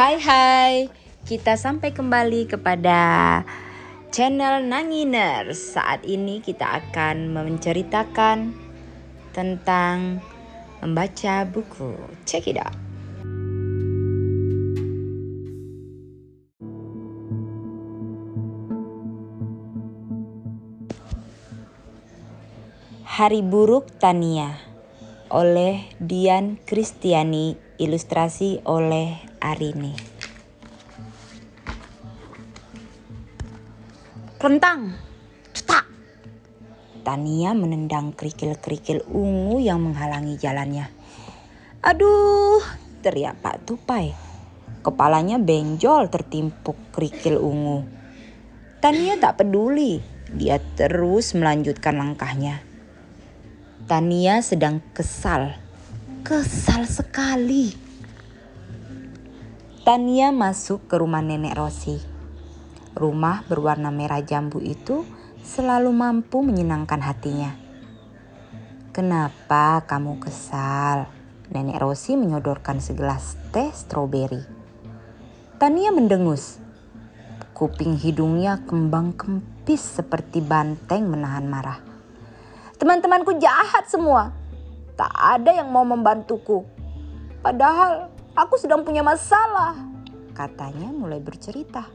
Hai 0.00 0.16
hai, 0.16 0.88
kita 1.28 1.60
sampai 1.60 1.92
kembali 1.92 2.48
kepada 2.48 3.44
channel 4.08 4.64
Nanginers. 4.64 5.76
Saat 5.76 6.08
ini 6.08 6.40
kita 6.40 6.64
akan 6.64 7.36
menceritakan 7.36 8.56
tentang 9.36 10.24
membaca 10.80 11.44
buku. 11.44 12.00
Check 12.24 12.48
it 12.48 12.56
out. 12.56 12.72
Hari 23.04 23.44
Buruk 23.44 24.00
Tania 24.00 24.56
oleh 25.28 25.84
Dian 26.00 26.56
Kristiani, 26.64 27.52
ilustrasi 27.76 28.64
oleh 28.64 29.29
Arini. 29.40 29.96
Rentang, 34.36 34.92
cetak. 35.56 35.84
Tania 37.00 37.56
menendang 37.56 38.12
kerikil-kerikil 38.12 39.08
ungu 39.08 39.60
yang 39.60 39.80
menghalangi 39.80 40.36
jalannya. 40.36 40.92
Aduh, 41.80 42.60
teriak 43.00 43.40
Pak 43.40 43.64
Tupai. 43.64 44.12
Kepalanya 44.84 45.40
benjol 45.40 46.12
tertimpuk 46.12 46.76
kerikil 46.92 47.40
ungu. 47.40 47.84
Tania 48.84 49.16
tak 49.20 49.40
peduli, 49.40 50.00
dia 50.36 50.60
terus 50.76 51.32
melanjutkan 51.32 51.96
langkahnya. 51.96 52.60
Tania 53.88 54.44
sedang 54.44 54.84
kesal. 54.92 55.56
Kesal 56.24 56.84
sekali. 56.84 57.89
Tania 59.80 60.28
masuk 60.28 60.92
ke 60.92 61.00
rumah 61.00 61.24
nenek 61.24 61.56
Rosi. 61.56 61.96
Rumah 62.92 63.48
berwarna 63.48 63.88
merah 63.88 64.20
jambu 64.20 64.60
itu 64.60 65.08
selalu 65.40 65.88
mampu 65.88 66.44
menyenangkan 66.44 67.00
hatinya. 67.00 67.56
Kenapa 68.92 69.80
kamu 69.88 70.20
kesal? 70.20 71.08
Nenek 71.48 71.80
Rosi 71.80 72.12
menyodorkan 72.12 72.76
segelas 72.84 73.40
teh 73.56 73.72
stroberi. 73.72 74.44
Tania 75.56 75.88
mendengus. 75.96 76.60
Kuping 77.56 77.96
hidungnya 77.96 78.60
kembang 78.68 79.16
kempis 79.16 79.80
seperti 79.80 80.44
banteng 80.44 81.08
menahan 81.08 81.48
marah. 81.48 81.80
Teman-temanku 82.76 83.40
jahat 83.40 83.88
semua. 83.88 84.28
Tak 84.92 85.40
ada 85.40 85.56
yang 85.56 85.72
mau 85.72 85.88
membantuku. 85.88 86.68
Padahal 87.40 88.19
aku 88.34 88.54
sedang 88.58 88.86
punya 88.86 89.02
masalah. 89.02 89.74
Katanya 90.34 90.90
mulai 90.94 91.18
bercerita. 91.18 91.86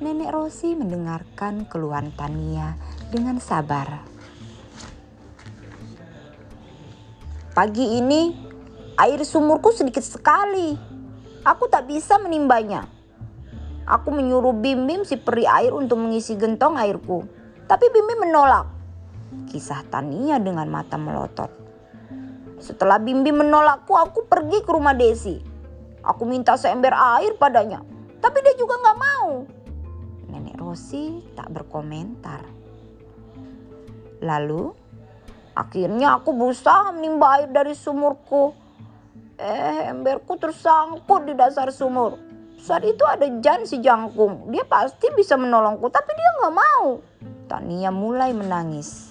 Nenek 0.00 0.32
Rosi 0.32 0.72
mendengarkan 0.72 1.68
keluhan 1.68 2.08
Tania 2.16 2.72
dengan 3.12 3.36
sabar. 3.36 4.00
Pagi 7.52 8.00
ini 8.00 8.32
air 8.96 9.20
sumurku 9.20 9.74
sedikit 9.76 10.00
sekali. 10.00 10.72
Aku 11.44 11.68
tak 11.68 11.84
bisa 11.84 12.16
menimbanya. 12.16 12.88
Aku 13.84 14.08
menyuruh 14.14 14.56
Bim 14.56 14.88
Bim 14.88 15.02
si 15.04 15.20
peri 15.20 15.44
air 15.44 15.74
untuk 15.76 16.00
mengisi 16.00 16.38
gentong 16.38 16.80
airku. 16.80 17.26
Tapi 17.68 17.84
Bim 17.92 18.06
Bim 18.08 18.20
menolak. 18.24 18.70
Kisah 19.52 19.84
Tania 19.90 20.40
dengan 20.40 20.70
mata 20.70 20.96
melotot. 20.96 21.50
Setelah 22.60 23.00
Bimbi 23.00 23.32
menolakku, 23.32 23.96
aku 23.96 24.28
pergi 24.28 24.60
ke 24.60 24.70
rumah 24.70 24.92
Desi. 24.92 25.40
Aku 26.04 26.28
minta 26.28 26.56
seember 26.60 26.92
air 26.92 27.36
padanya, 27.36 27.80
tapi 28.20 28.40
dia 28.44 28.56
juga 28.56 28.76
nggak 28.80 28.98
mau. 29.00 29.28
Nenek 30.28 30.56
Rosi 30.60 31.24
tak 31.36 31.48
berkomentar. 31.52 32.44
Lalu, 34.20 34.72
akhirnya 35.56 36.20
aku 36.20 36.36
berusaha 36.36 36.92
menimba 36.92 37.40
air 37.40 37.48
dari 37.48 37.72
sumurku. 37.72 38.52
Eh, 39.40 39.88
emberku 39.88 40.36
tersangkut 40.36 41.24
di 41.24 41.32
dasar 41.32 41.72
sumur. 41.72 42.20
Saat 42.60 42.84
itu 42.84 43.00
ada 43.08 43.24
Jan 43.40 43.64
si 43.64 43.80
jangkung. 43.80 44.52
Dia 44.52 44.68
pasti 44.68 45.08
bisa 45.16 45.40
menolongku, 45.40 45.88
tapi 45.88 46.12
dia 46.12 46.30
nggak 46.44 46.54
mau. 46.60 47.00
Tania 47.48 47.88
mulai 47.88 48.36
menangis. 48.36 49.09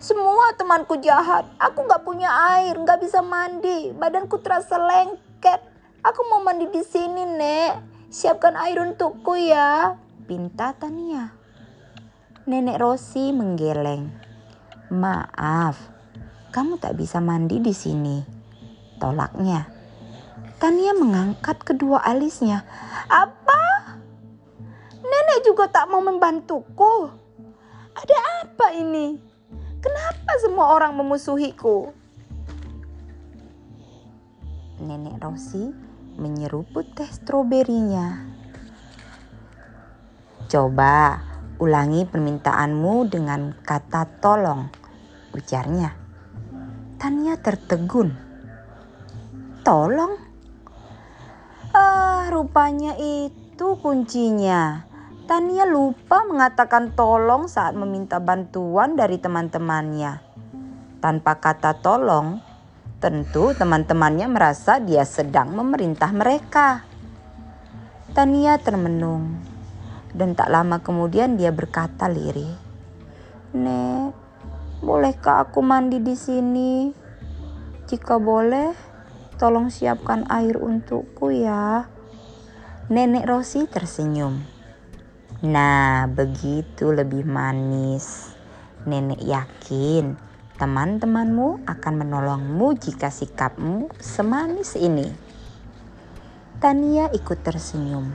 Semua 0.00 0.56
temanku 0.56 0.96
jahat. 1.04 1.44
Aku 1.60 1.84
gak 1.84 2.08
punya 2.08 2.32
air, 2.56 2.72
gak 2.88 3.04
bisa 3.04 3.20
mandi. 3.20 3.92
Badanku 3.92 4.40
terasa 4.40 4.80
lengket. 4.80 5.60
Aku 6.00 6.24
mau 6.32 6.40
mandi 6.40 6.64
di 6.72 6.80
sini, 6.80 7.28
Nek. 7.28 7.72
Siapkan 8.08 8.56
air 8.56 8.80
untukku 8.80 9.36
ya. 9.36 10.00
Pinta 10.24 10.72
Tania. 10.72 11.36
Nenek 12.48 12.80
Rosi 12.80 13.28
menggeleng. 13.28 14.08
Maaf, 14.88 15.76
kamu 16.48 16.80
tak 16.80 16.96
bisa 16.96 17.20
mandi 17.20 17.60
di 17.60 17.76
sini. 17.76 18.24
Tolaknya. 18.96 19.68
Tania 20.56 20.96
mengangkat 20.96 21.60
kedua 21.60 22.00
alisnya. 22.00 22.64
Apa? 23.04 24.00
Nenek 25.04 25.44
juga 25.44 25.68
tak 25.68 25.92
mau 25.92 26.00
membantuku. 26.00 27.12
Ada 27.92 28.48
apa 28.48 28.72
ini? 28.72 29.29
Kenapa 29.80 30.32
semua 30.44 30.76
orang 30.76 30.92
memusuhiku? 30.92 31.96
Nenek 34.80 35.16
Rosi 35.20 35.72
menyeruput 36.20 36.92
teh 36.92 37.08
stroberinya. 37.08 38.28
Coba 40.52 41.24
ulangi 41.56 42.04
permintaanmu 42.04 43.08
dengan 43.08 43.56
kata 43.64 44.20
tolong, 44.20 44.68
ujarnya. 45.32 45.96
Tania 47.00 47.40
tertegun. 47.40 48.12
Tolong? 49.64 50.14
Ah, 51.72 52.28
rupanya 52.28 52.96
itu 53.00 53.80
kuncinya. 53.80 54.89
Tania 55.30 55.62
lupa 55.62 56.26
mengatakan 56.26 56.90
tolong 56.98 57.46
saat 57.46 57.78
meminta 57.78 58.18
bantuan 58.18 58.98
dari 58.98 59.14
teman-temannya. 59.14 60.18
Tanpa 60.98 61.38
kata 61.38 61.78
tolong, 61.78 62.42
tentu 62.98 63.54
teman-temannya 63.54 64.26
merasa 64.26 64.82
dia 64.82 65.06
sedang 65.06 65.54
memerintah 65.54 66.10
mereka. 66.10 66.82
Tania 68.10 68.58
termenung 68.58 69.38
dan 70.18 70.34
tak 70.34 70.50
lama 70.50 70.82
kemudian 70.82 71.38
dia 71.38 71.54
berkata 71.54 72.10
lirih, 72.10 72.58
"Nek, 73.54 74.10
bolehkah 74.82 75.46
aku 75.46 75.62
mandi 75.62 76.02
di 76.02 76.18
sini? 76.18 76.90
Jika 77.86 78.18
boleh, 78.18 78.74
tolong 79.38 79.70
siapkan 79.70 80.26
air 80.26 80.58
untukku 80.58 81.30
ya." 81.30 81.86
Nenek 82.90 83.30
Rosi 83.30 83.70
tersenyum. 83.70 84.58
Nah, 85.40 86.04
begitu 86.04 86.92
lebih 86.92 87.24
manis. 87.24 88.36
Nenek 88.84 89.24
yakin 89.24 90.12
teman-temanmu 90.60 91.64
akan 91.64 91.94
menolongmu 92.04 92.76
jika 92.76 93.08
sikapmu 93.08 93.88
semanis 93.96 94.76
ini. 94.76 95.08
Tania 96.60 97.08
ikut 97.16 97.40
tersenyum. 97.40 98.12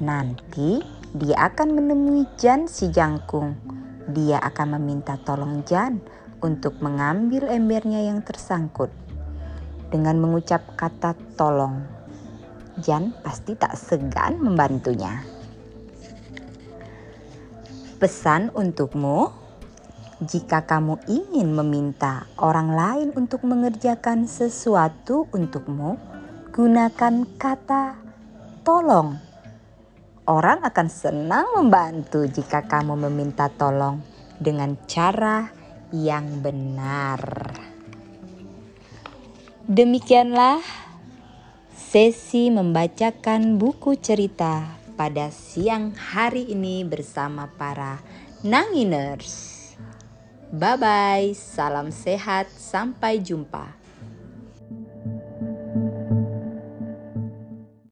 Nanti 0.00 0.80
dia 1.12 1.52
akan 1.52 1.76
menemui 1.76 2.24
Jan 2.40 2.64
si 2.72 2.88
jangkung. 2.88 3.60
Dia 4.08 4.40
akan 4.40 4.80
meminta 4.80 5.20
tolong 5.20 5.60
Jan 5.68 6.00
untuk 6.40 6.80
mengambil 6.80 7.52
embernya 7.52 8.00
yang 8.00 8.24
tersangkut. 8.24 8.88
Dengan 9.92 10.16
mengucap 10.16 10.64
kata 10.72 11.12
tolong, 11.36 11.84
Jan 12.80 13.12
pasti 13.20 13.52
tak 13.60 13.76
segan 13.76 14.40
membantunya. 14.40 15.39
Pesan 18.00 18.48
untukmu, 18.56 19.28
jika 20.24 20.64
kamu 20.64 21.04
ingin 21.04 21.52
meminta 21.52 22.24
orang 22.40 22.72
lain 22.72 23.08
untuk 23.12 23.44
mengerjakan 23.44 24.24
sesuatu 24.24 25.28
untukmu, 25.28 26.00
gunakan 26.48 27.28
kata 27.36 28.00
tolong. 28.64 29.20
Orang 30.24 30.64
akan 30.64 30.88
senang 30.88 31.44
membantu 31.52 32.24
jika 32.24 32.64
kamu 32.64 32.96
meminta 33.04 33.52
tolong 33.52 34.00
dengan 34.40 34.80
cara 34.88 35.52
yang 35.92 36.40
benar. 36.40 37.20
Demikianlah 39.68 40.64
sesi 41.76 42.48
membacakan 42.48 43.60
buku 43.60 44.00
cerita 44.00 44.79
pada 45.00 45.32
siang 45.32 45.96
hari 45.96 46.52
ini 46.52 46.84
bersama 46.84 47.48
para 47.56 48.04
Nanginers. 48.44 49.56
Bye 50.52 50.76
bye, 50.76 51.32
salam 51.32 51.88
sehat, 51.88 52.52
sampai 52.52 53.16
jumpa. 53.16 53.79